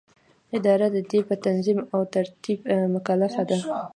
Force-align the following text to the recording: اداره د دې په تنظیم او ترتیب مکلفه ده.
اداره 0.57 0.87
د 0.95 0.97
دې 1.11 1.19
په 1.29 1.35
تنظیم 1.45 1.79
او 1.93 2.01
ترتیب 2.15 2.59
مکلفه 2.93 3.43
ده. 3.49 3.57